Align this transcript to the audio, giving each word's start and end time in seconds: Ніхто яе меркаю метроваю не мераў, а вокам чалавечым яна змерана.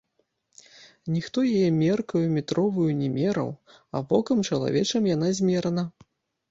Ніхто 1.15 1.43
яе 1.57 1.67
меркаю 1.83 2.23
метроваю 2.39 2.89
не 3.03 3.09
мераў, 3.19 3.49
а 3.95 4.05
вокам 4.15 4.37
чалавечым 4.51 5.01
яна 5.17 5.27
змерана. 5.41 5.83